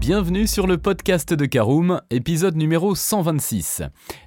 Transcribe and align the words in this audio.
Bienvenue 0.00 0.46
sur 0.46 0.68
le 0.68 0.78
podcast 0.78 1.34
de 1.34 1.44
Caroom, 1.44 2.00
épisode 2.10 2.56
numéro 2.56 2.94
126. 2.94 3.82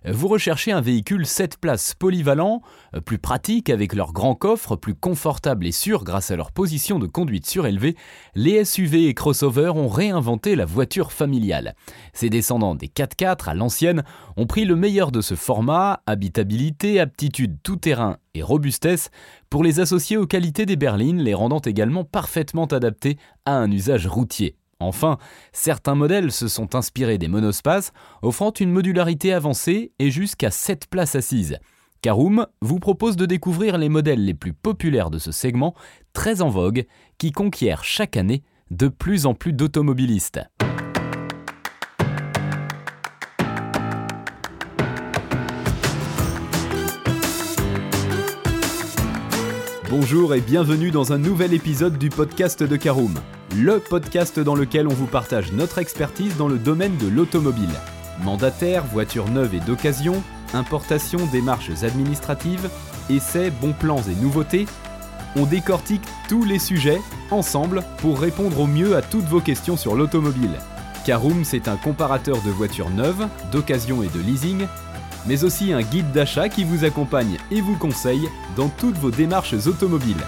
Vous 0.06 0.28
recherchez 0.28 0.74
un 0.74 0.82
véhicule 0.82 1.26
7 1.26 1.58
places 1.58 1.96
polyvalent, 1.96 2.62
plus 3.06 3.18
pratique 3.18 3.70
avec 3.70 3.94
leur 3.94 4.12
grand 4.12 4.36
coffre, 4.36 4.76
plus 4.76 4.94
confortable 4.94 5.66
et 5.66 5.72
sûr 5.72 6.04
grâce 6.04 6.30
à 6.30 6.36
leur 6.36 6.52
position 6.52 7.00
de 7.00 7.08
conduite 7.08 7.48
surélevée, 7.48 7.96
les 8.36 8.64
SUV 8.66 9.08
et 9.08 9.14
crossover 9.14 9.70
ont 9.70 9.88
réinventé 9.88 10.56
la 10.58 10.66
voiture 10.66 11.14
familiale. 11.14 11.74
Ces 12.14 12.30
descendants 12.30 12.76
des 12.76 12.88
4x4 12.88 13.50
à 13.50 13.56
l'ancienne 13.56 14.04
ont 14.36 14.48
pris 14.48 14.66
le 14.66 14.76
meilleur 14.76 15.12
de 15.12 15.22
ce 15.22 15.36
format, 15.36 16.04
habitabilité, 16.06 17.00
aptitude 17.00 17.58
tout-terrain 17.64 18.18
et 18.34 18.44
robustesse, 18.44 19.10
pour 19.50 19.64
les 19.64 19.80
associer 19.80 20.18
aux 20.18 20.28
qualités 20.28 20.66
des 20.66 20.76
berlines, 20.76 21.22
les 21.22 21.34
rendant 21.34 21.60
également 21.60 22.04
parfaitement 22.04 22.66
adaptés 22.66 23.18
à 23.46 23.56
un 23.56 23.72
usage 23.72 24.06
routier. 24.06 24.58
Enfin, 24.82 25.18
certains 25.54 25.96
modèles 25.96 26.32
se 26.32 26.48
sont 26.48 26.76
inspirés 26.76 27.18
des 27.18 27.28
monospaces, 27.28 27.94
offrant 28.22 28.52
une 28.60 28.72
modularité 28.72 29.32
avancée 29.34 29.92
et 30.00 30.12
jusqu'à 30.12 30.52
7 30.52 30.88
places 30.90 31.16
assises. 31.16 31.58
Caroom 32.02 32.48
vous 32.62 32.80
propose 32.80 33.16
de 33.16 33.26
découvrir 33.26 33.78
les 33.78 33.90
modèles 33.90 34.26
les 34.26 34.34
plus 34.34 34.54
populaires 34.54 35.12
de 35.12 35.20
ce 35.20 35.32
segment, 35.32 35.76
très 36.14 36.42
en 36.42 36.50
vogue, 36.50 36.86
qui 37.20 37.32
conquiert 37.32 37.84
chaque 37.84 38.18
année 38.18 38.44
de 38.72 38.88
plus 38.88 39.26
en 39.26 39.36
plus 39.36 39.54
d'automobilistes. 39.54 40.40
Bonjour 49.92 50.34
et 50.34 50.40
bienvenue 50.40 50.90
dans 50.90 51.12
un 51.12 51.18
nouvel 51.18 51.54
épisode 51.54 51.98
du 51.98 52.10
podcast 52.10 52.64
de 52.64 52.78
Caroom, 52.78 53.20
le 53.56 53.80
podcast 53.80 54.40
dans 54.40 54.56
lequel 54.56 54.88
on 54.88 54.94
vous 54.94 55.08
partage 55.08 55.52
notre 55.52 55.80
expertise 55.80 56.38
dans 56.38 56.48
le 56.48 56.58
domaine 56.58 56.98
de 56.98 57.08
l'automobile. 57.08 57.70
Mandataire, 58.24 58.86
voitures 58.86 59.30
neuves 59.30 59.54
et 59.54 59.60
d'occasion, 59.60 60.24
importation, 60.54 61.20
démarches 61.32 61.84
administratives, 61.84 62.70
essais, 63.10 63.50
bons 63.50 63.74
plans 63.74 64.02
et 64.04 64.22
nouveautés, 64.22 64.68
on 65.36 65.46
décortique 65.46 66.04
tous 66.30 66.44
les 66.44 66.60
sujets 66.60 67.02
ensemble 67.30 67.84
pour 67.98 68.20
répondre 68.20 68.60
au 68.60 68.68
mieux 68.68 68.96
à 68.96 69.02
toutes 69.02 69.26
vos 69.26 69.42
questions 69.42 69.78
sur 69.78 69.96
l'automobile. 69.96 70.60
Caroom, 71.06 71.44
c'est 71.44 71.68
un 71.68 71.78
comparateur 71.78 72.42
de 72.42 72.52
voitures 72.52 72.90
neuves, 72.90 73.28
d'occasion 73.52 74.04
et 74.04 74.08
de 74.08 74.20
leasing 74.20 74.68
mais 75.28 75.44
aussi 75.44 75.72
un 75.74 75.82
guide 75.82 76.12
d'achat 76.12 76.50
qui 76.50 76.64
vous 76.64 76.84
accompagne 76.84 77.38
et 77.52 77.62
vous 77.62 77.76
conseille 77.76 78.28
dans 78.56 78.70
toutes 78.70 78.98
vos 78.98 79.12
démarches 79.12 79.54
automobiles. 79.68 80.24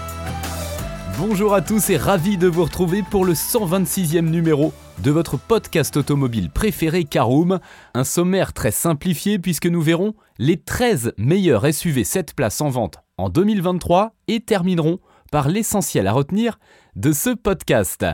Bonjour 1.16 1.54
à 1.54 1.62
tous 1.62 1.90
et 1.90 1.96
ravi 1.96 2.36
de 2.36 2.48
vous 2.48 2.64
retrouver 2.64 3.04
pour 3.08 3.24
le 3.24 3.34
126e 3.34 4.28
numéro 4.28 4.72
de 5.02 5.12
votre 5.12 5.38
podcast 5.38 5.96
automobile 5.96 6.50
préféré 6.50 7.04
Caroom, 7.04 7.60
un 7.94 8.02
sommaire 8.02 8.52
très 8.52 8.72
simplifié 8.72 9.38
puisque 9.38 9.66
nous 9.66 9.80
verrons 9.80 10.14
les 10.38 10.56
13 10.56 11.14
meilleurs 11.16 11.72
SUV 11.72 12.02
7 12.02 12.34
places 12.34 12.60
en 12.60 12.68
vente 12.68 12.98
en 13.16 13.28
2023 13.28 14.16
et 14.26 14.40
terminerons 14.40 14.98
par 15.30 15.48
l'essentiel 15.48 16.08
à 16.08 16.12
retenir 16.12 16.58
de 16.96 17.12
ce 17.12 17.30
podcast. 17.30 18.04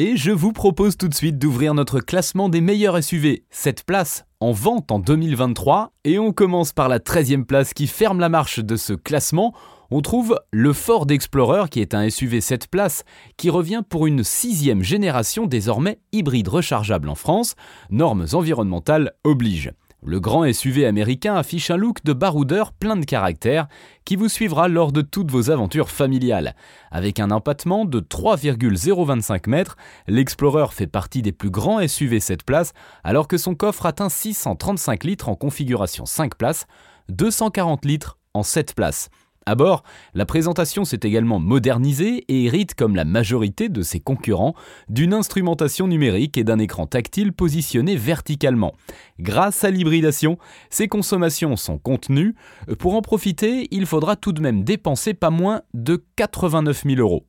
Et 0.00 0.16
je 0.16 0.30
vous 0.30 0.52
propose 0.52 0.96
tout 0.96 1.08
de 1.08 1.14
suite 1.14 1.38
d'ouvrir 1.38 1.74
notre 1.74 1.98
classement 1.98 2.48
des 2.48 2.60
meilleurs 2.60 3.02
SUV 3.02 3.44
7 3.50 3.82
places 3.82 4.24
en 4.38 4.52
vente 4.52 4.92
en 4.92 5.00
2023 5.00 5.92
et 6.04 6.20
on 6.20 6.32
commence 6.32 6.72
par 6.72 6.88
la 6.88 7.00
13e 7.00 7.44
place 7.44 7.74
qui 7.74 7.88
ferme 7.88 8.20
la 8.20 8.28
marche 8.28 8.60
de 8.60 8.76
ce 8.76 8.92
classement. 8.92 9.52
On 9.90 10.02
trouve 10.02 10.38
le 10.50 10.74
Ford 10.74 11.06
Explorer 11.08 11.70
qui 11.70 11.80
est 11.80 11.94
un 11.94 12.10
SUV 12.10 12.42
7 12.42 12.66
places 12.68 13.04
qui 13.38 13.48
revient 13.48 13.82
pour 13.88 14.06
une 14.06 14.22
sixième 14.22 14.82
génération 14.82 15.46
désormais 15.46 15.98
hybride 16.12 16.48
rechargeable 16.48 17.08
en 17.08 17.14
France, 17.14 17.54
normes 17.88 18.26
environnementales 18.34 19.12
obligent. 19.24 19.72
Le 20.02 20.20
grand 20.20 20.52
SUV 20.52 20.84
américain 20.84 21.36
affiche 21.36 21.70
un 21.70 21.78
look 21.78 22.04
de 22.04 22.12
baroudeur 22.12 22.72
plein 22.72 22.96
de 22.96 23.06
caractère 23.06 23.66
qui 24.04 24.16
vous 24.16 24.28
suivra 24.28 24.68
lors 24.68 24.92
de 24.92 25.00
toutes 25.00 25.30
vos 25.30 25.50
aventures 25.50 25.88
familiales. 25.88 26.54
Avec 26.90 27.18
un 27.18 27.30
empattement 27.30 27.86
de 27.86 27.98
3,025 27.98 29.46
mètres, 29.46 29.78
l'Explorer 30.06 30.66
fait 30.70 30.86
partie 30.86 31.22
des 31.22 31.32
plus 31.32 31.50
grands 31.50 31.80
SUV 31.88 32.20
7 32.20 32.42
places 32.42 32.74
alors 33.04 33.26
que 33.26 33.38
son 33.38 33.54
coffre 33.54 33.86
atteint 33.86 34.10
635 34.10 35.04
litres 35.04 35.30
en 35.30 35.34
configuration 35.34 36.04
5 36.04 36.34
places, 36.34 36.66
240 37.08 37.86
litres 37.86 38.18
en 38.34 38.42
7 38.42 38.74
places. 38.74 39.08
À 39.48 39.54
bord, 39.54 39.82
la 40.12 40.26
présentation 40.26 40.84
s'est 40.84 41.00
également 41.04 41.38
modernisée 41.38 42.22
et 42.28 42.44
hérite, 42.44 42.74
comme 42.74 42.94
la 42.94 43.06
majorité 43.06 43.70
de 43.70 43.80
ses 43.80 43.98
concurrents, 43.98 44.54
d'une 44.90 45.14
instrumentation 45.14 45.88
numérique 45.88 46.36
et 46.36 46.44
d'un 46.44 46.58
écran 46.58 46.86
tactile 46.86 47.32
positionné 47.32 47.96
verticalement. 47.96 48.74
Grâce 49.18 49.64
à 49.64 49.70
l'hybridation, 49.70 50.36
ses 50.68 50.86
consommations 50.86 51.56
sont 51.56 51.78
contenues. 51.78 52.34
Pour 52.78 52.94
en 52.94 53.00
profiter, 53.00 53.68
il 53.70 53.86
faudra 53.86 54.16
tout 54.16 54.32
de 54.32 54.42
même 54.42 54.64
dépenser 54.64 55.14
pas 55.14 55.30
moins 55.30 55.62
de 55.72 56.04
89 56.16 56.82
000 56.84 57.00
euros. 57.00 57.24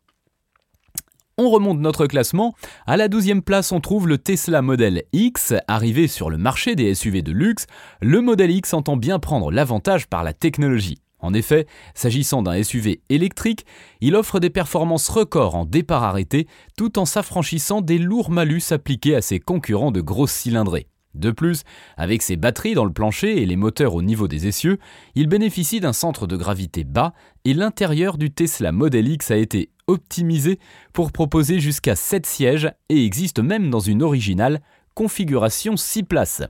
On 1.38 1.50
remonte 1.50 1.80
notre 1.80 2.06
classement. 2.06 2.54
À 2.86 2.98
la 2.98 3.08
12e 3.08 3.40
place, 3.40 3.72
on 3.72 3.80
trouve 3.80 4.10
le 4.10 4.18
Tesla 4.18 4.62
Model 4.62 5.04
X. 5.14 5.54
Arrivé 5.70 6.10
sur 6.10 6.30
le 6.30 6.38
marché 6.38 6.76
des 6.76 6.94
SUV 6.94 7.22
de 7.22 7.32
luxe, 7.32 7.66
le 8.02 8.20
Model 8.20 8.52
X 8.52 8.74
entend 8.74 8.98
bien 8.98 9.20
prendre 9.20 9.52
l'avantage 9.52 10.08
par 10.08 10.26
la 10.26 10.34
technologie. 10.34 10.98
En 11.20 11.34
effet, 11.34 11.68
s'agissant 11.94 12.42
d'un 12.42 12.62
SUV 12.64 13.02
électrique, 13.10 13.66
il 14.02 14.16
offre 14.16 14.40
des 14.40 14.50
performances 14.50 15.10
records 15.10 15.56
en 15.56 15.66
départ 15.66 16.04
arrêté 16.04 16.48
tout 16.78 16.98
en 16.98 17.06
s'affranchissant 17.06 17.82
des 17.82 17.98
lourds 17.98 18.32
malus 18.32 18.72
appliqués 18.72 19.16
à 19.16 19.22
ses 19.22 19.40
concurrents 19.40 19.92
de 19.92 20.02
grosses 20.02 20.32
cylindrées. 20.32 20.88
De 21.16 21.32
plus, 21.32 21.64
avec 21.98 22.22
ses 22.22 22.38
batteries 22.38 22.76
dans 22.76 22.86
le 22.86 22.94
plancher 22.94 23.42
et 23.42 23.46
les 23.46 23.56
moteurs 23.56 23.96
au 23.96 24.04
niveau 24.04 24.28
des 24.28 24.48
essieux, 24.48 24.78
il 25.16 25.28
bénéficie 25.28 25.80
d'un 25.80 25.94
centre 25.94 26.28
de 26.28 26.38
gravité 26.38 26.84
bas 26.84 27.14
et 27.46 27.56
l'intérieur 27.56 28.18
du 28.18 28.32
Tesla 28.32 28.72
Model 28.72 29.08
X 29.08 29.32
a 29.32 29.38
été 29.38 29.72
optimisé 29.88 30.60
pour 30.94 31.12
proposer 31.12 31.60
jusqu'à 31.60 31.96
7 31.96 32.28
sièges 32.28 32.72
et 32.90 33.06
existe 33.06 33.40
même 33.40 33.72
dans 33.72 33.80
une 33.80 34.04
originale 34.04 34.62
configuration 34.94 35.78
6 35.78 36.04
places. 36.04 36.44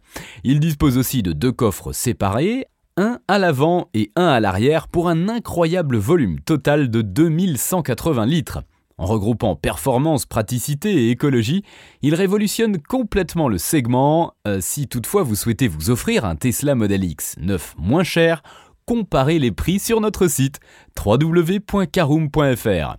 Il 0.44 0.60
dispose 0.60 0.98
aussi 0.98 1.24
de 1.24 1.32
deux 1.32 1.52
coffres 1.54 1.94
séparés 1.94 2.66
un 3.00 3.20
à 3.30 3.40
l'avant 3.40 3.90
et 3.94 4.12
un 4.18 4.28
à 4.28 4.40
l'arrière 4.42 4.90
pour 4.90 5.08
un 5.08 5.30
incroyable 5.30 5.98
volume 5.98 6.40
total 6.42 6.90
de 6.90 7.02
2180 7.02 8.26
litres. 8.26 8.60
En 8.98 9.06
regroupant 9.06 9.56
performance, 9.56 10.26
praticité 10.26 11.06
et 11.06 11.10
écologie, 11.10 11.64
il 12.02 12.14
révolutionne 12.14 12.78
complètement 12.82 13.48
le 13.48 13.58
segment. 13.58 14.34
Euh, 14.46 14.58
si 14.60 14.90
toutefois 14.90 15.24
vous 15.24 15.36
souhaitez 15.36 15.70
vous 15.70 15.90
offrir 15.90 16.26
un 16.26 16.36
Tesla 16.36 16.76
Model 16.76 17.06
X 17.06 17.38
neuf 17.40 17.74
moins 17.78 18.04
cher, 18.04 18.44
comparez 18.86 19.40
les 19.40 19.52
prix 19.52 19.80
sur 19.80 20.02
notre 20.02 20.28
site 20.28 20.60
www.caroom.fr. 21.02 22.98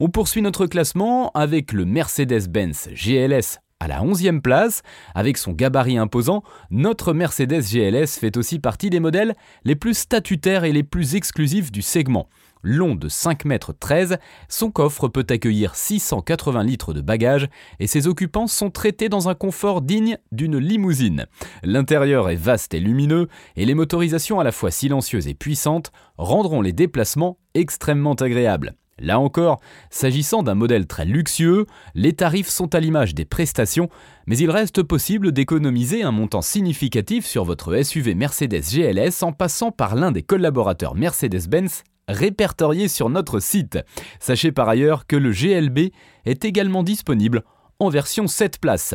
On 0.00 0.08
poursuit 0.08 0.40
notre 0.40 0.64
classement 0.66 1.30
avec 1.34 1.72
le 1.72 1.84
Mercedes-Benz 1.84 2.88
GLS 2.94 3.58
à 3.82 3.88
la 3.88 4.00
11e 4.00 4.40
place, 4.40 4.82
avec 5.12 5.36
son 5.36 5.50
gabarit 5.50 5.98
imposant, 5.98 6.44
notre 6.70 7.12
Mercedes 7.12 7.62
GLS 7.62 8.16
fait 8.16 8.36
aussi 8.36 8.60
partie 8.60 8.90
des 8.90 9.00
modèles 9.00 9.34
les 9.64 9.74
plus 9.74 9.94
statutaires 9.94 10.62
et 10.62 10.70
les 10.70 10.84
plus 10.84 11.16
exclusifs 11.16 11.72
du 11.72 11.82
segment. 11.82 12.28
Long 12.62 12.94
de 12.94 13.08
5,13 13.08 14.12
m, 14.12 14.18
son 14.48 14.70
coffre 14.70 15.08
peut 15.08 15.26
accueillir 15.28 15.74
680 15.74 16.62
litres 16.62 16.94
de 16.94 17.00
bagages 17.00 17.48
et 17.80 17.88
ses 17.88 18.06
occupants 18.06 18.46
sont 18.46 18.70
traités 18.70 19.08
dans 19.08 19.28
un 19.28 19.34
confort 19.34 19.82
digne 19.82 20.16
d'une 20.30 20.58
limousine. 20.58 21.26
L'intérieur 21.64 22.30
est 22.30 22.36
vaste 22.36 22.74
et 22.74 22.80
lumineux 22.80 23.26
et 23.56 23.64
les 23.64 23.74
motorisations 23.74 24.38
à 24.38 24.44
la 24.44 24.52
fois 24.52 24.70
silencieuses 24.70 25.26
et 25.26 25.34
puissantes 25.34 25.90
rendront 26.18 26.62
les 26.62 26.72
déplacements 26.72 27.36
extrêmement 27.54 28.14
agréables. 28.14 28.76
Là 28.98 29.18
encore, 29.18 29.60
s'agissant 29.90 30.42
d'un 30.42 30.54
modèle 30.54 30.86
très 30.86 31.04
luxueux, 31.04 31.66
les 31.94 32.12
tarifs 32.12 32.48
sont 32.48 32.74
à 32.74 32.80
l'image 32.80 33.14
des 33.14 33.24
prestations, 33.24 33.88
mais 34.26 34.36
il 34.38 34.50
reste 34.50 34.82
possible 34.82 35.32
d'économiser 35.32 36.02
un 36.02 36.12
montant 36.12 36.42
significatif 36.42 37.26
sur 37.26 37.44
votre 37.44 37.82
SUV 37.82 38.14
Mercedes 38.14 38.62
GLS 38.70 39.22
en 39.22 39.32
passant 39.32 39.72
par 39.72 39.94
l'un 39.94 40.12
des 40.12 40.22
collaborateurs 40.22 40.94
Mercedes-Benz 40.94 41.84
répertoriés 42.08 42.88
sur 42.88 43.08
notre 43.08 43.40
site. 43.40 43.78
Sachez 44.20 44.52
par 44.52 44.68
ailleurs 44.68 45.06
que 45.06 45.16
le 45.16 45.30
GLB 45.30 45.92
est 46.24 46.44
également 46.44 46.82
disponible 46.82 47.42
en 47.78 47.88
version 47.88 48.28
7 48.28 48.60
places. 48.60 48.94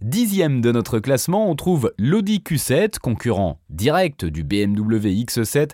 Dixième 0.00 0.60
de 0.60 0.70
notre 0.70 1.00
classement, 1.00 1.50
on 1.50 1.56
trouve 1.56 1.92
l'Audi 1.98 2.42
Q7, 2.46 2.98
concurrent 2.98 3.58
direct 3.70 4.24
du 4.24 4.44
BMW 4.44 5.24
X7, 5.24 5.70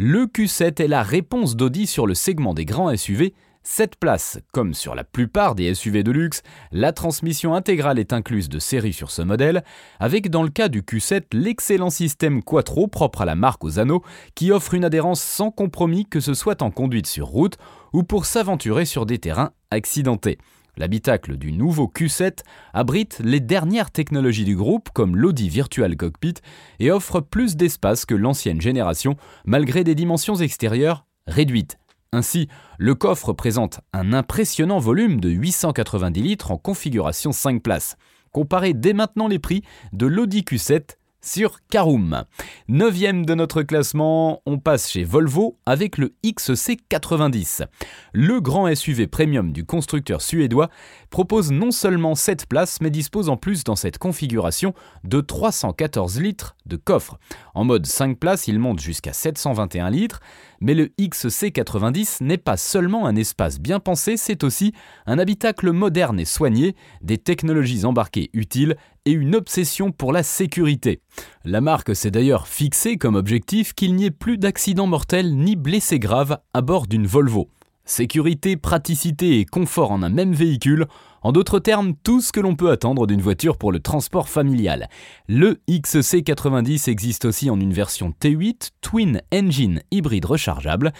le 0.00 0.26
Q7 0.26 0.80
est 0.80 0.86
la 0.86 1.02
réponse 1.02 1.56
d'Audi 1.56 1.88
sur 1.88 2.06
le 2.06 2.14
segment 2.14 2.54
des 2.54 2.64
grands 2.64 2.96
SUV 2.96 3.34
7 3.64 3.96
places. 3.96 4.38
Comme 4.52 4.72
sur 4.72 4.94
la 4.94 5.02
plupart 5.02 5.56
des 5.56 5.74
SUV 5.74 6.04
de 6.04 6.12
luxe, 6.12 6.42
la 6.70 6.92
transmission 6.92 7.52
intégrale 7.52 7.98
est 7.98 8.12
incluse 8.12 8.48
de 8.48 8.60
série 8.60 8.92
sur 8.92 9.10
ce 9.10 9.22
modèle, 9.22 9.64
avec 9.98 10.30
dans 10.30 10.44
le 10.44 10.50
cas 10.50 10.68
du 10.68 10.82
Q7 10.82 11.24
l'excellent 11.32 11.90
système 11.90 12.44
Quattro 12.44 12.86
propre 12.86 13.22
à 13.22 13.24
la 13.24 13.34
marque 13.34 13.64
aux 13.64 13.80
anneaux, 13.80 14.04
qui 14.36 14.52
offre 14.52 14.74
une 14.74 14.84
adhérence 14.84 15.20
sans 15.20 15.50
compromis 15.50 16.06
que 16.06 16.20
ce 16.20 16.32
soit 16.32 16.62
en 16.62 16.70
conduite 16.70 17.08
sur 17.08 17.26
route 17.26 17.56
ou 17.92 18.04
pour 18.04 18.24
s'aventurer 18.24 18.84
sur 18.84 19.04
des 19.04 19.18
terrains 19.18 19.50
accidentés. 19.72 20.38
L'habitacle 20.78 21.36
du 21.36 21.50
nouveau 21.50 21.90
Q7 21.92 22.44
abrite 22.72 23.20
les 23.24 23.40
dernières 23.40 23.90
technologies 23.90 24.44
du 24.44 24.54
groupe 24.54 24.90
comme 24.94 25.16
l'Audi 25.16 25.48
Virtual 25.48 25.96
Cockpit 25.96 26.34
et 26.78 26.92
offre 26.92 27.20
plus 27.20 27.56
d'espace 27.56 28.06
que 28.06 28.14
l'ancienne 28.14 28.60
génération 28.60 29.16
malgré 29.44 29.82
des 29.82 29.96
dimensions 29.96 30.36
extérieures 30.36 31.04
réduites. 31.26 31.78
Ainsi, 32.12 32.46
le 32.78 32.94
coffre 32.94 33.32
présente 33.32 33.80
un 33.92 34.12
impressionnant 34.12 34.78
volume 34.78 35.20
de 35.20 35.30
890 35.30 36.22
litres 36.22 36.52
en 36.52 36.58
configuration 36.58 37.32
5 37.32 37.60
places. 37.60 37.96
Comparez 38.30 38.72
dès 38.72 38.92
maintenant 38.92 39.26
les 39.26 39.40
prix 39.40 39.64
de 39.92 40.06
l'Audi 40.06 40.42
Q7 40.42 40.97
sur 41.20 41.58
Caroom. 41.70 42.24
Neuvième 42.68 43.26
de 43.26 43.34
notre 43.34 43.62
classement, 43.62 44.42
on 44.46 44.58
passe 44.58 44.90
chez 44.90 45.04
Volvo 45.04 45.58
avec 45.66 45.98
le 45.98 46.14
XC90. 46.24 47.66
Le 48.12 48.40
grand 48.40 48.74
SUV 48.74 49.06
premium 49.06 49.52
du 49.52 49.64
constructeur 49.64 50.22
suédois 50.22 50.70
propose 51.10 51.50
non 51.50 51.70
seulement 51.70 52.14
7 52.14 52.46
places, 52.46 52.80
mais 52.80 52.90
dispose 52.90 53.28
en 53.28 53.36
plus 53.36 53.64
dans 53.64 53.76
cette 53.76 53.98
configuration 53.98 54.74
de 55.04 55.20
314 55.20 56.20
litres 56.20 56.56
de 56.66 56.76
coffre. 56.76 57.18
En 57.54 57.64
mode 57.64 57.86
5 57.86 58.18
places, 58.18 58.48
il 58.48 58.58
monte 58.58 58.80
jusqu'à 58.80 59.12
721 59.12 59.90
litres, 59.90 60.20
mais 60.60 60.74
le 60.74 60.86
XC90 60.98 62.22
n'est 62.22 62.38
pas 62.38 62.56
seulement 62.56 63.06
un 63.06 63.16
espace 63.16 63.58
bien 63.60 63.80
pensé, 63.80 64.16
c'est 64.16 64.44
aussi 64.44 64.72
un 65.06 65.18
habitacle 65.18 65.72
moderne 65.72 66.20
et 66.20 66.24
soigné, 66.24 66.76
des 67.00 67.18
technologies 67.18 67.84
embarquées 67.84 68.30
utiles 68.32 68.76
et 69.04 69.12
une 69.12 69.34
obsession 69.34 69.92
pour 69.92 70.12
la 70.12 70.22
sécurité. 70.22 71.00
La 71.44 71.60
marque 71.60 71.94
s'est 71.94 72.10
d'ailleurs 72.10 72.46
fixée 72.46 72.96
comme 72.96 73.14
objectif 73.14 73.74
qu'il 73.74 73.94
n'y 73.94 74.06
ait 74.06 74.10
plus 74.10 74.38
d'accidents 74.38 74.86
mortels 74.86 75.36
ni 75.36 75.56
blessés 75.56 75.98
graves 75.98 76.38
à 76.54 76.60
bord 76.60 76.86
d'une 76.86 77.06
Volvo. 77.06 77.48
Sécurité, 77.84 78.58
praticité 78.58 79.40
et 79.40 79.46
confort 79.46 79.92
en 79.92 80.02
un 80.02 80.10
même 80.10 80.34
véhicule, 80.34 80.86
en 81.22 81.32
d'autres 81.32 81.58
termes, 81.58 81.94
tout 82.04 82.20
ce 82.20 82.32
que 82.32 82.40
l'on 82.40 82.54
peut 82.54 82.70
attendre 82.70 83.06
d'une 83.06 83.22
voiture 83.22 83.56
pour 83.56 83.72
le 83.72 83.80
transport 83.80 84.28
familial. 84.28 84.88
Le 85.26 85.60
XC90 85.68 86.90
existe 86.90 87.24
aussi 87.24 87.48
en 87.48 87.58
une 87.58 87.72
version 87.72 88.12
T8 88.20 88.72
Twin 88.82 89.22
Engine 89.32 89.82
hybride 89.90 90.26
rechargeable, 90.26 90.92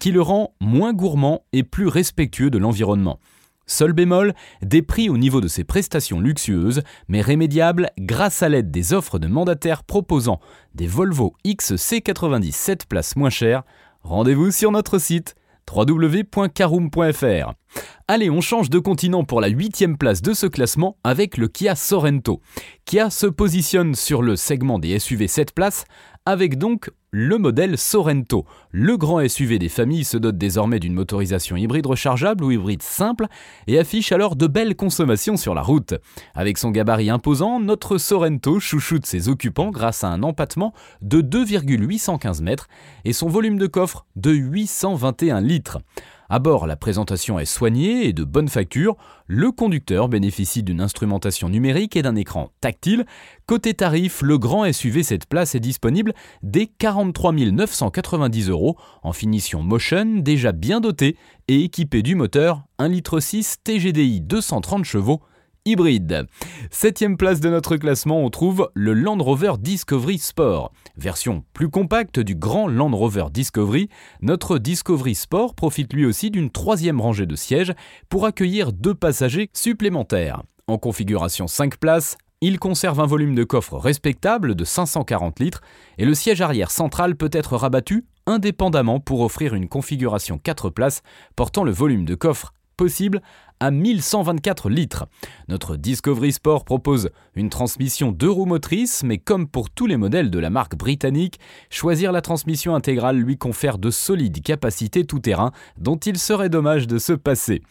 qui 0.00 0.10
le 0.10 0.20
rend 0.20 0.54
moins 0.60 0.92
gourmand 0.92 1.44
et 1.52 1.62
plus 1.62 1.86
respectueux 1.86 2.50
de 2.50 2.58
l'environnement. 2.58 3.20
Seul 3.72 3.94
bémol, 3.94 4.34
des 4.60 4.82
prix 4.82 5.08
au 5.08 5.16
niveau 5.16 5.40
de 5.40 5.48
ses 5.48 5.64
prestations 5.64 6.20
luxueuses, 6.20 6.82
mais 7.08 7.22
rémédiables 7.22 7.88
grâce 7.98 8.42
à 8.42 8.50
l'aide 8.50 8.70
des 8.70 8.92
offres 8.92 9.18
de 9.18 9.28
mandataires 9.28 9.82
proposant 9.82 10.40
des 10.74 10.86
Volvo 10.86 11.34
XC90 11.46 12.52
7 12.52 12.84
places 12.84 13.16
moins 13.16 13.30
chères. 13.30 13.62
Rendez-vous 14.02 14.50
sur 14.50 14.72
notre 14.72 14.98
site 14.98 15.36
www.caroom.fr. 15.74 17.54
Allez, 18.08 18.28
on 18.28 18.42
change 18.42 18.68
de 18.68 18.78
continent 18.78 19.24
pour 19.24 19.40
la 19.40 19.48
huitième 19.48 19.96
place 19.96 20.20
de 20.20 20.34
ce 20.34 20.46
classement 20.46 20.98
avec 21.02 21.38
le 21.38 21.48
Kia 21.48 21.74
Sorento. 21.74 22.42
Kia 22.84 23.08
se 23.08 23.26
positionne 23.26 23.94
sur 23.94 24.20
le 24.20 24.36
segment 24.36 24.78
des 24.78 24.98
SUV 24.98 25.28
7 25.28 25.54
places 25.54 25.86
avec 26.26 26.56
donc 26.58 26.90
le 27.10 27.36
modèle 27.36 27.76
Sorento. 27.76 28.46
Le 28.70 28.96
grand 28.96 29.26
SUV 29.28 29.58
des 29.58 29.68
familles 29.68 30.04
se 30.04 30.16
dote 30.16 30.38
désormais 30.38 30.78
d'une 30.78 30.94
motorisation 30.94 31.56
hybride 31.56 31.86
rechargeable 31.86 32.44
ou 32.44 32.50
hybride 32.50 32.82
simple 32.82 33.26
et 33.66 33.78
affiche 33.78 34.12
alors 34.12 34.36
de 34.36 34.46
belles 34.46 34.76
consommations 34.76 35.36
sur 35.36 35.54
la 35.54 35.62
route. 35.62 35.94
Avec 36.34 36.58
son 36.58 36.70
gabarit 36.70 37.10
imposant, 37.10 37.60
notre 37.60 37.98
Sorento 37.98 38.60
chouchoute 38.60 39.04
ses 39.04 39.28
occupants 39.28 39.70
grâce 39.70 40.04
à 40.04 40.08
un 40.08 40.22
empattement 40.22 40.72
de 41.02 41.20
2,815 41.20 42.40
mètres 42.40 42.68
et 43.04 43.12
son 43.12 43.28
volume 43.28 43.58
de 43.58 43.66
coffre 43.66 44.06
de 44.16 44.30
821 44.30 45.40
litres. 45.40 45.78
À 46.28 46.38
bord, 46.38 46.66
la 46.66 46.76
présentation 46.76 47.38
est 47.38 47.44
soignée 47.44 48.06
et 48.06 48.12
de 48.12 48.24
bonne 48.24 48.48
facture. 48.48 48.96
Le 49.26 49.50
conducteur 49.50 50.08
bénéficie 50.08 50.62
d'une 50.62 50.80
instrumentation 50.80 51.48
numérique 51.48 51.96
et 51.96 52.02
d'un 52.02 52.16
écran 52.16 52.50
tactile. 52.60 53.04
Côté 53.46 53.74
tarif, 53.74 54.22
le 54.22 54.38
grand 54.38 54.70
SUV 54.72 55.02
cette 55.02 55.26
place 55.26 55.54
est 55.54 55.60
disponible 55.60 56.14
dès 56.42 56.66
43 56.66 57.32
990 57.32 58.48
euros 58.48 58.76
en 59.02 59.12
finition 59.12 59.62
Motion, 59.62 60.18
déjà 60.18 60.52
bien 60.52 60.80
doté 60.80 61.16
et 61.48 61.62
équipé 61.64 62.02
du 62.02 62.14
moteur 62.14 62.62
1,6 62.78 62.90
litre 62.90 63.20
TGDI 63.64 64.20
230 64.20 64.84
chevaux 64.84 65.20
hybride. 65.64 66.26
Septième 66.70 67.16
place 67.16 67.40
de 67.40 67.48
notre 67.48 67.76
classement, 67.76 68.24
on 68.24 68.30
trouve 68.30 68.70
le 68.74 68.94
Land 68.94 69.18
Rover 69.18 69.52
Discovery 69.58 70.18
Sport. 70.18 70.72
Version 70.96 71.44
plus 71.52 71.68
compacte 71.68 72.18
du 72.18 72.34
grand 72.34 72.66
Land 72.66 72.96
Rover 72.96 73.26
Discovery, 73.32 73.88
notre 74.20 74.58
Discovery 74.58 75.14
Sport 75.14 75.54
profite 75.54 75.92
lui 75.92 76.04
aussi 76.04 76.30
d'une 76.30 76.50
troisième 76.50 77.00
rangée 77.00 77.26
de 77.26 77.36
sièges 77.36 77.72
pour 78.08 78.26
accueillir 78.26 78.72
deux 78.72 78.94
passagers 78.94 79.50
supplémentaires. 79.52 80.42
En 80.66 80.78
configuration 80.78 81.46
5 81.46 81.78
places, 81.78 82.16
il 82.40 82.58
conserve 82.58 82.98
un 82.98 83.06
volume 83.06 83.36
de 83.36 83.44
coffre 83.44 83.78
respectable 83.78 84.56
de 84.56 84.64
540 84.64 85.38
litres 85.38 85.62
et 85.98 86.04
le 86.04 86.14
siège 86.14 86.40
arrière 86.40 86.72
central 86.72 87.14
peut 87.14 87.30
être 87.32 87.56
rabattu 87.56 88.04
indépendamment 88.26 89.00
pour 89.00 89.20
offrir 89.20 89.54
une 89.54 89.68
configuration 89.68 90.38
4 90.38 90.70
places 90.70 91.02
portant 91.36 91.62
le 91.62 91.72
volume 91.72 92.04
de 92.04 92.14
coffre 92.14 92.52
possible 92.76 93.22
à 93.62 93.70
1124 93.70 94.68
litres. 94.70 95.06
Notre 95.46 95.76
Discovery 95.76 96.32
Sport 96.32 96.64
propose 96.64 97.10
une 97.36 97.48
transmission 97.48 98.10
deux 98.10 98.28
roues 98.28 98.44
motrices, 98.44 99.04
mais 99.04 99.18
comme 99.18 99.46
pour 99.46 99.70
tous 99.70 99.86
les 99.86 99.96
modèles 99.96 100.32
de 100.32 100.40
la 100.40 100.50
marque 100.50 100.74
britannique, 100.74 101.38
choisir 101.70 102.10
la 102.10 102.22
transmission 102.22 102.74
intégrale 102.74 103.18
lui 103.18 103.38
confère 103.38 103.78
de 103.78 103.92
solides 103.92 104.42
capacités 104.42 105.04
tout-terrain 105.04 105.52
dont 105.78 105.94
il 105.94 106.18
serait 106.18 106.48
dommage 106.48 106.88
de 106.88 106.98
se 106.98 107.12
passer. 107.12 107.62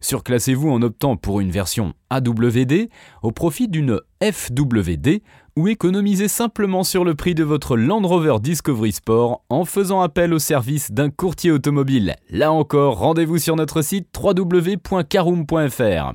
Surclassez-vous 0.00 0.70
en 0.70 0.82
optant 0.82 1.16
pour 1.16 1.40
une 1.40 1.50
version 1.50 1.94
AWD 2.10 2.88
au 3.22 3.32
profit 3.32 3.66
d'une 3.66 4.00
FWD 4.22 5.20
ou 5.56 5.68
économisez 5.68 6.28
simplement 6.28 6.84
sur 6.84 7.04
le 7.04 7.14
prix 7.14 7.34
de 7.34 7.44
votre 7.44 7.76
Land 7.76 8.06
Rover 8.06 8.36
Discovery 8.40 8.92
Sport 8.92 9.42
en 9.48 9.64
faisant 9.64 10.00
appel 10.00 10.32
au 10.32 10.38
service 10.38 10.90
d'un 10.92 11.10
courtier 11.10 11.50
automobile. 11.50 12.16
Là 12.30 12.52
encore, 12.52 12.98
rendez-vous 12.98 13.38
sur 13.38 13.56
notre 13.56 13.82
site 13.82 14.08
www.caroom.fr. 14.16 16.12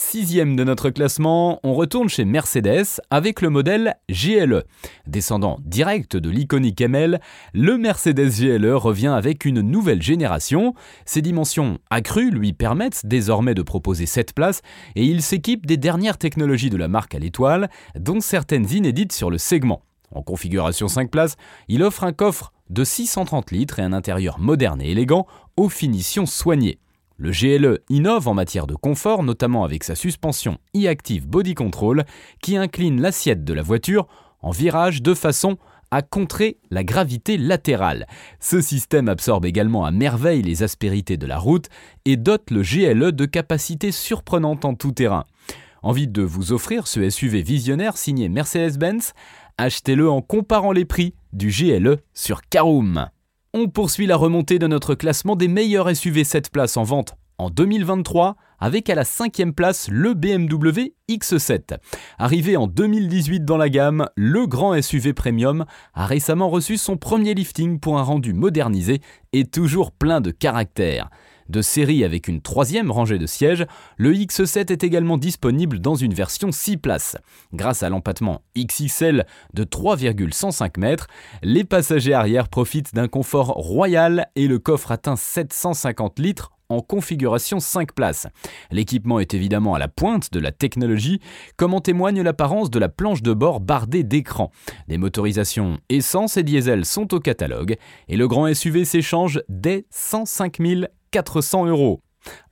Sixième 0.00 0.54
de 0.54 0.62
notre 0.62 0.90
classement, 0.90 1.58
on 1.64 1.74
retourne 1.74 2.08
chez 2.08 2.24
Mercedes 2.24 3.00
avec 3.10 3.42
le 3.42 3.50
modèle 3.50 3.96
GLE. 4.08 4.62
Descendant 5.08 5.58
direct 5.64 6.16
de 6.16 6.30
l'iconique 6.30 6.80
ML, 6.80 7.20
le 7.52 7.76
Mercedes 7.76 8.30
GLE 8.30 8.76
revient 8.76 9.08
avec 9.08 9.44
une 9.44 9.60
nouvelle 9.60 10.00
génération. 10.00 10.72
Ses 11.04 11.20
dimensions 11.20 11.78
accrues 11.90 12.30
lui 12.30 12.52
permettent 12.52 13.06
désormais 13.06 13.54
de 13.54 13.62
proposer 13.62 14.06
7 14.06 14.34
places 14.34 14.62
et 14.94 15.04
il 15.04 15.20
s'équipe 15.20 15.66
des 15.66 15.76
dernières 15.76 16.16
technologies 16.16 16.70
de 16.70 16.76
la 16.76 16.86
marque 16.86 17.16
à 17.16 17.18
l'étoile, 17.18 17.68
dont 17.98 18.20
certaines 18.20 18.70
inédites 18.70 19.12
sur 19.12 19.30
le 19.30 19.38
segment. 19.38 19.82
En 20.14 20.22
configuration 20.22 20.86
5 20.86 21.10
places, 21.10 21.34
il 21.66 21.82
offre 21.82 22.04
un 22.04 22.12
coffre 22.12 22.52
de 22.70 22.84
630 22.84 23.50
litres 23.50 23.80
et 23.80 23.82
un 23.82 23.92
intérieur 23.92 24.38
moderne 24.38 24.80
et 24.80 24.92
élégant 24.92 25.26
aux 25.56 25.68
finitions 25.68 26.24
soignées. 26.24 26.78
Le 27.20 27.32
GLE 27.32 27.80
innove 27.88 28.28
en 28.28 28.34
matière 28.34 28.68
de 28.68 28.76
confort, 28.76 29.24
notamment 29.24 29.64
avec 29.64 29.82
sa 29.82 29.96
suspension 29.96 30.58
e-active 30.76 31.26
body 31.26 31.54
control 31.54 32.04
qui 32.40 32.56
incline 32.56 33.00
l'assiette 33.00 33.42
de 33.42 33.52
la 33.52 33.62
voiture 33.62 34.06
en 34.40 34.52
virage 34.52 35.02
de 35.02 35.14
façon 35.14 35.58
à 35.90 36.02
contrer 36.02 36.58
la 36.70 36.84
gravité 36.84 37.36
latérale. 37.36 38.06
Ce 38.38 38.60
système 38.60 39.08
absorbe 39.08 39.46
également 39.46 39.84
à 39.84 39.90
merveille 39.90 40.42
les 40.42 40.62
aspérités 40.62 41.16
de 41.16 41.26
la 41.26 41.38
route 41.38 41.68
et 42.04 42.16
dote 42.16 42.52
le 42.52 42.62
GLE 42.62 43.10
de 43.10 43.26
capacités 43.26 43.90
surprenantes 43.90 44.64
en 44.64 44.74
tout 44.74 44.92
terrain. 44.92 45.24
Envie 45.82 46.06
de 46.06 46.22
vous 46.22 46.52
offrir 46.52 46.86
ce 46.86 47.10
SUV 47.10 47.42
visionnaire 47.42 47.96
signé 47.96 48.28
Mercedes-Benz? 48.28 49.12
Achetez-le 49.56 50.08
en 50.08 50.22
comparant 50.22 50.70
les 50.70 50.84
prix 50.84 51.14
du 51.32 51.48
GLE 51.48 51.98
sur 52.14 52.42
Caroom. 52.42 53.08
On 53.54 53.68
poursuit 53.68 54.06
la 54.06 54.16
remontée 54.16 54.58
de 54.58 54.66
notre 54.66 54.94
classement 54.94 55.34
des 55.34 55.48
meilleurs 55.48 55.96
SUV 55.96 56.24
7 56.24 56.50
places 56.50 56.76
en 56.76 56.82
vente 56.82 57.14
en 57.38 57.48
2023 57.48 58.36
avec 58.58 58.90
à 58.90 58.94
la 58.94 59.04
cinquième 59.04 59.54
place 59.54 59.88
le 59.90 60.12
BMW 60.12 60.92
X7. 61.08 61.78
Arrivé 62.18 62.58
en 62.58 62.66
2018 62.66 63.46
dans 63.46 63.56
la 63.56 63.70
gamme, 63.70 64.06
le 64.16 64.46
grand 64.46 64.78
SUV 64.82 65.14
premium 65.14 65.64
a 65.94 66.04
récemment 66.04 66.50
reçu 66.50 66.76
son 66.76 66.98
premier 66.98 67.32
lifting 67.32 67.80
pour 67.80 67.98
un 67.98 68.02
rendu 68.02 68.34
modernisé 68.34 69.00
et 69.32 69.46
toujours 69.46 69.92
plein 69.92 70.20
de 70.20 70.30
caractère 70.30 71.08
de 71.48 71.62
série 71.62 72.04
avec 72.04 72.28
une 72.28 72.40
troisième 72.40 72.90
rangée 72.90 73.18
de 73.18 73.26
sièges, 73.26 73.66
le 73.96 74.12
X7 74.12 74.72
est 74.72 74.84
également 74.84 75.18
disponible 75.18 75.78
dans 75.78 75.94
une 75.94 76.14
version 76.14 76.52
6 76.52 76.76
places. 76.78 77.16
Grâce 77.52 77.82
à 77.82 77.88
l'empattement 77.88 78.42
XXL 78.56 79.26
de 79.54 79.64
3,105 79.64 80.76
mètres, 80.78 81.08
les 81.42 81.64
passagers 81.64 82.14
arrière 82.14 82.48
profitent 82.48 82.94
d'un 82.94 83.08
confort 83.08 83.48
royal 83.48 84.28
et 84.36 84.46
le 84.46 84.58
coffre 84.58 84.92
atteint 84.92 85.16
750 85.16 86.18
litres 86.18 86.52
en 86.68 86.80
configuration 86.80 87.60
5 87.60 87.92
places. 87.92 88.26
L'équipement 88.70 89.20
est 89.20 89.34
évidemment 89.34 89.74
à 89.74 89.78
la 89.78 89.88
pointe 89.88 90.32
de 90.32 90.40
la 90.40 90.52
technologie, 90.52 91.20
comme 91.56 91.74
en 91.74 91.80
témoigne 91.80 92.22
l'apparence 92.22 92.70
de 92.70 92.78
la 92.78 92.88
planche 92.88 93.22
de 93.22 93.32
bord 93.32 93.60
bardée 93.60 94.04
d'écran. 94.04 94.50
Des 94.86 94.98
motorisations 94.98 95.78
essence 95.88 96.36
et 96.36 96.42
diesel 96.42 96.84
sont 96.84 97.14
au 97.14 97.20
catalogue, 97.20 97.76
et 98.08 98.16
le 98.16 98.28
grand 98.28 98.52
SUV 98.52 98.84
s'échange 98.84 99.40
dès 99.48 99.86
105 99.90 100.58
400 101.10 101.66
euros. 101.66 102.00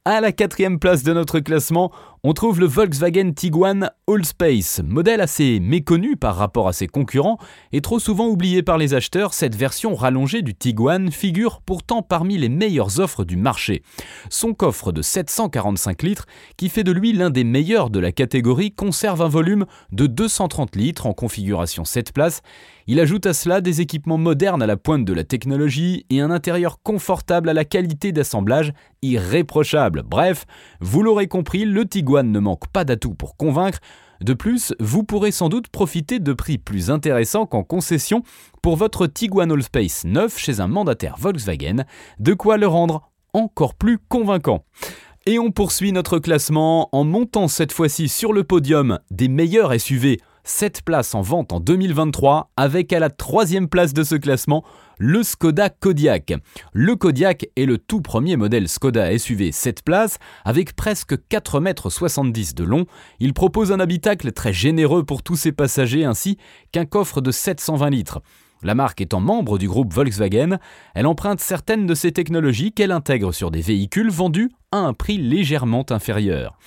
À 0.09 0.21
la 0.21 0.31
quatrième 0.31 0.79
place 0.79 1.03
de 1.03 1.13
notre 1.13 1.41
classement, 1.41 1.91
on 2.23 2.33
trouve 2.33 2.61
le 2.61 2.67
Volkswagen 2.67 3.33
Tiguan 3.33 3.91
Allspace, 4.09 4.81
modèle 4.85 5.21
assez 5.21 5.59
méconnu 5.61 6.17
par 6.17 6.37
rapport 6.37 6.67
à 6.69 6.73
ses 6.73 6.87
concurrents 6.87 7.39
et 7.73 7.81
trop 7.81 7.99
souvent 7.99 8.27
oublié 8.27 8.63
par 8.63 8.79
les 8.79 8.95
acheteurs. 8.95 9.35
Cette 9.35 9.57
version 9.57 9.97
rallongée 9.97 10.43
du 10.43 10.55
Tiguan 10.55 11.11
figure 11.11 11.61
pourtant 11.61 12.03
parmi 12.03 12.39
les 12.39 12.49
meilleures 12.49 13.01
offres 13.01 13.25
du 13.25 13.37
marché. 13.37 13.83
Son 14.31 14.55
coffre 14.55 14.93
de 14.93 15.03
745 15.03 16.03
litres, 16.03 16.27
qui 16.57 16.69
fait 16.69 16.85
de 16.85 16.93
lui 16.93 17.13
l'un 17.13 17.31
des 17.31 17.45
meilleurs 17.45 17.91
de 17.91 17.99
la 17.99 18.13
catégorie, 18.13 18.73
conserve 18.73 19.23
un 19.23 19.29
volume 19.29 19.67
de 19.93 20.07
230 20.07 20.77
litres 20.77 21.07
en 21.07 21.15
configuration 21.15 21.85
7 21.85 22.13
places. 22.13 22.43
Il 22.89 23.01
ajoute 23.01 23.27
à 23.27 23.35
cela 23.35 23.61
des 23.61 23.81
équipements 23.81 24.19
modernes 24.19 24.63
à 24.63 24.67
la 24.67 24.77
pointe 24.77 25.05
de 25.05 25.13
la 25.13 25.25
technologie 25.25 26.07
et 26.11 26.21
un 26.21 26.31
intérieur 26.31 26.81
confortable 26.83 27.49
à 27.49 27.55
la 27.55 27.65
qualité 27.65 28.13
d'assemblage 28.13 28.73
irréprochable. 29.03 29.96
Bref, 30.03 30.47
vous 30.81 31.03
l'aurez 31.03 31.29
compris, 31.29 31.65
le 31.65 31.87
Tiguan 31.87 32.31
ne 32.31 32.39
manque 32.39 32.69
pas 32.69 32.85
d'atouts 32.85 33.15
pour 33.15 33.37
convaincre. 33.37 33.79
De 34.21 34.33
plus, 34.33 34.75
vous 34.81 35.05
pourrez 35.05 35.31
sans 35.31 35.49
doute 35.49 35.69
profiter 35.69 36.19
de 36.19 36.33
prix 36.33 36.59
plus 36.59 36.91
intéressants 36.91 37.47
qu'en 37.47 37.63
concession 37.63 38.23
pour 38.63 38.77
votre 38.77 39.07
Tiguan 39.07 39.53
Allspace 39.53 40.05
neuf 40.05 40.39
chez 40.39 40.61
un 40.61 40.69
mandataire 40.69 41.17
Volkswagen, 41.19 41.85
de 42.19 42.35
quoi 42.35 42.57
le 42.57 42.67
rendre 42.67 43.11
encore 43.35 43.75
plus 43.75 43.99
convaincant. 43.99 44.65
Et 45.27 45.39
on 45.39 45.51
poursuit 45.51 45.93
notre 45.93 46.19
classement 46.19 46.89
en 46.93 47.05
montant 47.05 47.49
cette 47.49 47.73
fois-ci 47.73 48.09
sur 48.09 48.33
le 48.33 48.45
podium 48.45 49.01
des 49.11 49.29
meilleurs 49.29 49.79
SUV 49.79 50.21
7 50.47 50.83
places 50.83 51.15
en 51.15 51.23
vente 51.23 51.53
en 51.53 51.59
2023, 51.59 52.53
avec 52.57 52.93
à 52.93 53.01
la 53.01 53.11
troisième 53.11 53.69
place 53.69 53.93
de 53.93 54.05
ce 54.05 54.15
classement 54.15 54.65
le 54.99 55.23
Skoda 55.23 55.69
Kodiak. 55.69 56.35
Le 56.73 56.97
Kodiak 56.97 57.49
est 57.57 57.67
le 57.67 57.79
tout 57.79 58.01
premier 58.01 58.37
modèle 58.37 58.69
Skoda 58.69 59.17
SUV 59.19 59.53
7 59.53 59.83
places, 59.83 60.19
avec 60.45 60.75
presque 60.75 61.15
4,70 61.31 62.21
m 62.21 62.55
de 62.55 62.65
long. 62.65 62.87
Il 63.21 63.35
propose 63.35 63.73
un 63.73 63.81
habitacle 63.81 64.33
très 64.33 64.53
généreux 64.53 65.05
pour 65.05 65.23
tous 65.23 65.37
ses 65.37 65.53
passagers 65.53 66.05
ainsi 66.05 66.39
qu'un 66.73 66.87
coffre 66.87 67.21
de 67.21 67.31
720 67.31 67.91
litres. 67.91 68.21
La 68.63 68.75
marque 68.75 69.01
étant 69.01 69.21
membre 69.21 69.59
du 69.59 69.69
groupe 69.69 69.93
Volkswagen, 69.93 70.59
elle 70.95 71.07
emprunte 71.07 71.41
certaines 71.41 71.87
de 71.87 71.95
ses 71.95 72.13
technologies 72.13 72.73
qu'elle 72.73 72.93
intègre 72.93 73.33
sur 73.33 73.51
des 73.51 73.61
véhicules 73.61 74.11
vendus 74.11 74.51
à 74.73 74.79
un 74.79 74.93
prix 74.93 75.19
légèrement 75.19 75.85
inférieur. 75.91 76.59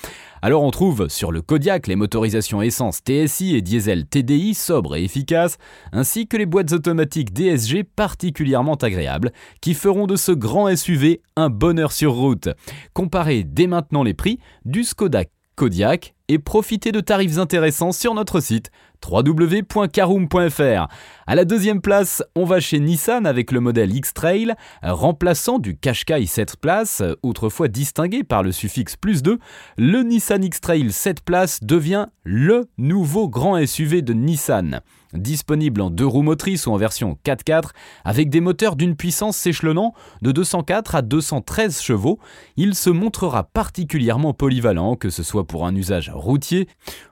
Alors 0.42 0.64
on 0.64 0.72
trouve 0.72 1.10
sur 1.10 1.32
le 1.32 1.42
Kodiak 1.42 1.88
les 1.88 1.98
motorisations 1.98 2.62
essence 2.62 3.00
TSI 3.00 3.56
et 3.56 3.62
diesel 3.62 4.06
TDI 4.06 4.54
sobres 4.54 4.96
et 4.96 5.04
efficaces, 5.04 5.58
ainsi 5.92 6.28
que 6.28 6.38
les 6.38 6.46
boîtes 6.46 6.72
automatiques 6.72 7.34
DSG 7.34 7.84
particulièrement 7.84 8.76
agréables, 8.76 9.32
qui 9.60 9.74
feront 9.74 10.08
de 10.08 10.16
ce 10.16 10.32
grand 10.32 10.74
SUV 10.74 11.22
un 11.36 11.50
bonheur 11.50 11.92
sur 11.92 12.14
route. 12.14 12.50
Comparez 12.94 13.44
dès 13.44 13.68
maintenant 13.68 14.04
les 14.04 14.14
prix 14.14 14.40
du 14.64 14.84
Skoda 14.84 15.24
Kodiak 15.60 16.16
et 16.30 16.40
profitez 16.40 16.94
de 16.94 17.02
tarifs 17.02 17.38
intéressants 17.38 17.92
sur 17.92 18.14
notre 18.14 18.40
site 18.40 18.72
www.caroom.fr. 19.06 20.88
À 21.28 21.36
la 21.36 21.44
deuxième 21.44 21.82
place, 21.82 22.24
on 22.38 22.46
va 22.46 22.62
chez 22.62 22.80
Nissan 22.80 23.26
avec 23.26 23.52
le 23.52 23.60
modèle 23.60 23.94
X-Trail, 23.94 24.54
remplaçant 24.82 25.60
du 25.60 25.76
Qashqai 25.76 26.26
7 26.26 26.56
places, 26.56 27.04
autrefois 27.24 27.68
distingué 27.68 28.24
par 28.24 28.42
le 28.42 28.54
suffixe 28.54 28.96
plus 28.96 29.22
2. 29.22 29.38
Le 29.78 30.04
Nissan 30.04 30.46
X-Trail 30.46 30.94
7 30.94 31.26
places 31.26 31.60
devient 31.62 32.06
le 32.24 32.70
nouveau 32.78 33.28
grand 33.28 33.66
SUV 33.66 34.02
de 34.02 34.14
Nissan 34.14 34.80
disponible 35.14 35.82
en 35.82 35.90
deux 35.90 36.06
roues 36.06 36.22
motrices 36.22 36.68
ou 36.68 36.72
en 36.72 36.78
version 36.78 37.18
4x4, 37.26 37.70
avec 38.04 38.30
des 38.30 38.42
moteurs 38.42 38.76
d'une 38.76 38.96
puissance 38.96 39.38
s'échelonnant 39.38 39.94
de 40.22 40.32
204 40.32 40.96
à 40.96 41.02
213 41.02 41.82
chevaux, 41.82 42.20
il 42.58 42.76
se 42.76 42.90
montrera 42.90 43.44
particulièrement 43.44 44.34
polyvalent, 44.34 44.96
que 44.96 45.10
ce 45.10 45.24
soit 45.24 45.48
pour 45.48 45.66
un 45.66 45.76
usage 45.76 46.12
routier 46.14 46.68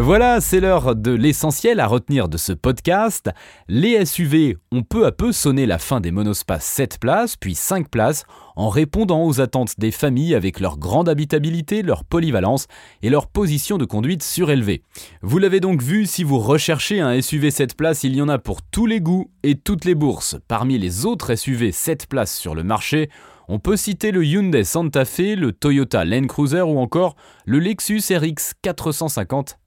Voilà, 0.00 0.40
c'est 0.40 0.60
l'heure 0.60 0.94
de 0.94 1.10
l'essentiel 1.10 1.80
à 1.80 1.88
retenir 1.88 2.28
de 2.28 2.36
ce 2.36 2.52
podcast. 2.52 3.30
Les 3.66 4.06
SUV 4.06 4.56
ont 4.70 4.84
peu 4.84 5.04
à 5.06 5.10
peu 5.10 5.32
sonné 5.32 5.66
la 5.66 5.78
fin 5.78 6.00
des 6.00 6.12
monospaces 6.12 6.66
7 6.66 6.98
places, 7.00 7.34
puis 7.34 7.56
5 7.56 7.90
places, 7.90 8.24
en 8.54 8.68
répondant 8.68 9.24
aux 9.24 9.40
attentes 9.40 9.74
des 9.76 9.90
familles 9.90 10.36
avec 10.36 10.60
leur 10.60 10.78
grande 10.78 11.08
habitabilité, 11.08 11.82
leur 11.82 12.04
polyvalence 12.04 12.68
et 13.02 13.10
leur 13.10 13.26
position 13.26 13.76
de 13.76 13.84
conduite 13.84 14.22
surélevée. 14.22 14.82
Vous 15.22 15.38
l'avez 15.38 15.58
donc 15.58 15.82
vu, 15.82 16.06
si 16.06 16.22
vous 16.22 16.38
recherchez 16.38 17.00
un 17.00 17.20
SUV 17.20 17.50
7 17.50 17.76
places, 17.76 18.04
il 18.04 18.14
y 18.14 18.22
en 18.22 18.28
a 18.28 18.38
pour 18.38 18.62
tous 18.62 18.86
les 18.86 19.00
goûts 19.00 19.32
et 19.42 19.56
toutes 19.56 19.84
les 19.84 19.96
bourses. 19.96 20.36
Parmi 20.46 20.78
les 20.78 21.06
autres 21.06 21.34
SUV 21.34 21.72
7 21.72 22.06
places 22.06 22.36
sur 22.36 22.54
le 22.54 22.62
marché, 22.62 23.10
on 23.48 23.58
peut 23.58 23.76
citer 23.76 24.12
le 24.12 24.24
Hyundai 24.24 24.62
Santa 24.62 25.04
Fe, 25.04 25.34
le 25.36 25.50
Toyota 25.50 26.04
Land 26.04 26.28
Cruiser 26.28 26.62
ou 26.62 26.78
encore 26.78 27.16
le 27.46 27.58
Lexus 27.58 28.02
RX 28.12 28.54
450 28.62 29.58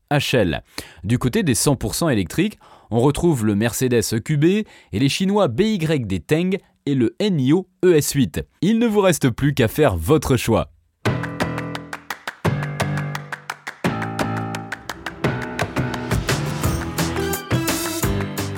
Du 1.04 1.18
côté 1.18 1.44
des 1.44 1.54
100% 1.54 2.12
électriques, 2.12 2.60
on 2.90 3.00
retrouve 3.00 3.46
le 3.46 3.56
Mercedes 3.56 4.04
EQB 4.12 4.44
et 4.44 4.66
les 5.00 5.10
Chinois 5.10 5.48
BYD 5.48 6.26
Teng 6.26 6.58
et 6.86 6.96
le 6.96 7.16
NIO 7.22 7.68
ES8. 7.84 8.44
Il 8.62 8.80
ne 8.80 8.88
vous 8.88 9.02
reste 9.02 9.30
plus 9.30 9.54
qu'à 9.54 9.68
faire 9.68 9.96
votre 9.96 10.36
choix. 10.36 10.72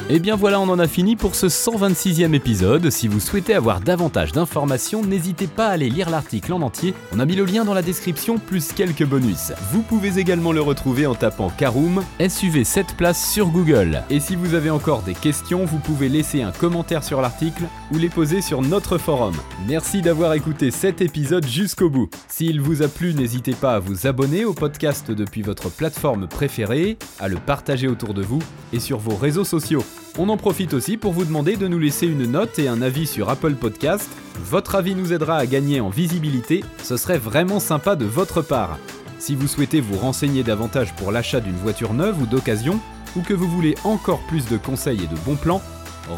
Et 0.10 0.15
eh 0.15 0.19
bien 0.19 0.36
voilà, 0.36 0.60
on 0.60 0.67
en 0.67 0.79
a 0.79 0.88
fini 0.89 1.15
pour 1.15 1.33
ce 1.33 1.48
126e 1.48 2.33
épisode. 2.33 2.89
Si 2.89 3.07
vous 3.07 3.22
souhaitez 3.22 3.55
avoir 3.55 3.79
davantage 3.79 4.33
d'informations, 4.33 5.01
n'hésitez 5.01 5.48
pas 5.48 5.67
à 5.67 5.72
aller 5.72 5.89
lire 5.89 6.10
l'article 6.10 6.51
en 6.51 6.62
entier. 6.62 6.93
On 7.13 7.19
a 7.19 7.25
mis 7.25 7.38
le 7.38 7.45
lien 7.45 7.63
dans 7.63 7.74
la 7.74 7.81
description 7.81 8.38
plus 8.38 8.74
quelques 8.74 9.05
bonus. 9.05 9.53
Vous 9.72 9.81
pouvez 9.81 10.19
également 10.19 10.51
le 10.51 10.60
retrouver 10.60 11.07
en 11.07 11.15
tapant 11.15 11.50
Caroom 11.50 12.03
SUV 12.19 12.65
7 12.65 12.98
places 12.98 13.31
sur 13.31 13.48
Google. 13.48 14.03
Et 14.10 14.19
si 14.19 14.36
vous 14.36 14.55
avez 14.55 14.69
encore 14.69 15.03
des 15.03 15.13
questions, 15.13 15.63
vous 15.63 15.79
pouvez 15.79 16.10
laisser 16.10 16.41
un 16.41 16.51
commentaire 16.51 17.05
sur 17.05 17.22
l'article 17.22 17.63
ou 17.93 17.98
les 17.98 18.10
poser 18.10 18.41
sur 18.41 18.62
notre 18.62 18.98
forum. 18.98 19.36
Merci 19.67 20.01
d'avoir 20.01 20.33
écouté 20.33 20.69
cet 20.72 21.01
épisode 21.01 21.48
jusqu'au 21.48 21.89
bout. 21.89 22.10
S'il 22.27 22.60
vous 22.60 22.83
a 22.83 22.89
plu, 22.89 23.13
n'hésitez 23.13 23.53
pas 23.53 23.75
à 23.75 23.79
vous 23.79 24.05
abonner 24.05 24.43
au 24.43 24.53
podcast 24.53 25.12
depuis 25.12 25.43
votre 25.43 25.69
plateforme 25.69 26.27
préférée, 26.27 26.98
à 27.22 27.29
le 27.29 27.38
partager 27.38 27.88
autour 27.88 28.13
de 28.13 28.22
vous 28.22 28.39
et 28.74 28.79
sur 28.81 29.00
vos 29.00 29.15
réseaux 29.15 29.45
sociaux. 29.45 29.83
On 30.20 30.29
en 30.29 30.38
profite 30.38 30.75
aussi 30.75 30.98
pour 30.98 31.12
vous 31.12 31.25
demander 31.25 31.55
de 31.55 31.67
nous 31.67 31.79
laisser 31.79 32.05
une 32.05 32.27
note 32.27 32.60
et 32.60 32.67
un 32.67 32.84
avis 32.84 33.08
sur 33.08 33.29
Apple 33.29 33.55
Podcast. 33.55 34.08
Votre 34.46 34.75
avis 34.75 34.93
nous 34.93 35.12
aidera 35.12 35.38
à 35.38 35.48
gagner 35.48 35.82
en 35.82 35.89
visibilité, 35.89 36.63
ce 36.84 36.98
serait 36.98 37.17
vraiment 37.17 37.60
sympa 37.60 37.96
de 37.96 38.05
votre 38.05 38.43
part. 38.43 38.77
Si 39.17 39.36
vous 39.36 39.48
souhaitez 39.48 39.82
vous 39.82 39.98
renseigner 39.98 40.43
davantage 40.43 40.93
pour 40.96 41.12
l'achat 41.12 41.39
d'une 41.39 41.55
voiture 41.55 41.96
neuve 41.96 42.22
ou 42.22 42.27
d'occasion, 42.27 42.79
ou 43.15 43.22
que 43.22 43.34
vous 43.34 43.48
voulez 43.48 43.75
encore 43.84 44.20
plus 44.27 44.48
de 44.48 44.58
conseils 44.58 45.03
et 45.03 45.08
de 45.08 45.15
bons 45.25 45.36
plans, 45.36 45.62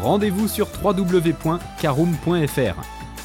rendez-vous 0.02 0.48
sur 0.48 0.68
www.caroom.fr. 0.82 2.82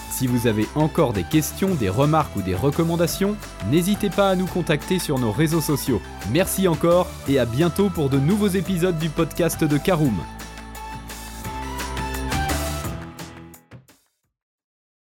Si 0.09 0.27
vous 0.27 0.47
avez 0.47 0.67
encore 0.75 1.11
des 1.11 1.23
questions, 1.23 1.75
des 1.75 1.89
remarques 1.89 2.35
ou 2.37 2.41
des 2.41 2.55
recommandations, 2.55 3.35
n'hésitez 3.69 4.09
pas 4.09 4.29
à 4.29 4.35
nous 4.35 4.45
contacter 4.45 4.99
sur 4.99 5.19
nos 5.19 5.31
réseaux 5.31 5.61
sociaux. 5.61 6.01
Merci 6.31 6.69
encore 6.69 7.07
et 7.27 7.39
à 7.39 7.45
bientôt 7.45 7.89
pour 7.89 8.09
de 8.09 8.19
nouveaux 8.19 8.47
épisodes 8.47 8.99
du 8.99 9.09
podcast 9.09 9.65
de 9.65 9.77
Caroom. 9.77 10.15